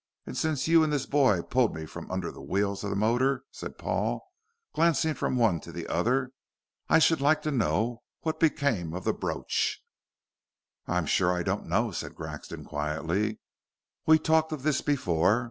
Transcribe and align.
And 0.25 0.35
since 0.35 0.67
you 0.67 0.83
and 0.83 0.91
this 0.91 1.05
boy 1.05 1.43
pulled 1.43 1.75
me 1.75 1.85
from 1.85 2.09
under 2.09 2.31
the 2.31 2.41
wheels 2.41 2.83
of 2.83 2.89
the 2.89 2.95
motor," 2.95 3.43
said 3.51 3.77
Paul, 3.77 4.27
glancing 4.73 5.13
from 5.13 5.35
one 5.35 5.59
to 5.59 5.71
the 5.71 5.85
other, 5.85 6.31
"I 6.89 6.97
should 6.97 7.21
like 7.21 7.43
to 7.43 7.51
know 7.51 8.01
what 8.21 8.39
became 8.39 8.95
of 8.95 9.03
the 9.03 9.13
brooch." 9.13 9.79
"I'm 10.87 11.05
sure 11.05 11.31
I 11.31 11.43
don't 11.43 11.67
know," 11.67 11.91
said 11.91 12.15
Grexon, 12.15 12.65
quietly. 12.65 13.41
"We 14.07 14.17
talked 14.17 14.51
of 14.51 14.63
this 14.63 14.81
before. 14.81 15.39